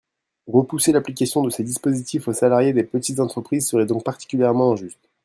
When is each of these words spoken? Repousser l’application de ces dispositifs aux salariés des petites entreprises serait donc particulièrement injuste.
Repousser 0.47 0.91
l’application 0.93 1.43
de 1.43 1.51
ces 1.51 1.63
dispositifs 1.63 2.27
aux 2.27 2.33
salariés 2.33 2.73
des 2.73 2.83
petites 2.83 3.19
entreprises 3.19 3.69
serait 3.69 3.85
donc 3.85 4.03
particulièrement 4.03 4.71
injuste. 4.71 5.09